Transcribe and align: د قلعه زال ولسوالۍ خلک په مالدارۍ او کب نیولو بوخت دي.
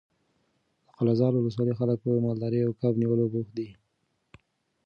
د 0.85 0.87
قلعه 0.97 1.15
زال 1.19 1.33
ولسوالۍ 1.35 1.73
خلک 1.79 1.97
په 2.03 2.09
مالدارۍ 2.25 2.59
او 2.63 2.71
کب 2.81 2.93
نیولو 3.01 3.25
بوخت 3.33 3.51
دي. 3.57 3.67